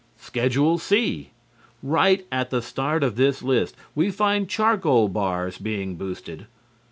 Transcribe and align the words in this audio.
Schedule 0.17 0.79
C 0.79 1.29
Right 1.83 2.25
at 2.31 2.49
the 2.49 2.63
start 2.63 3.03
of 3.03 3.17
this 3.17 3.43
list 3.43 3.75
we 3.93 4.09
find 4.09 4.49
charcoal 4.49 5.09
bars 5.09 5.59
being 5.59 5.93
boosted. 5.95 6.47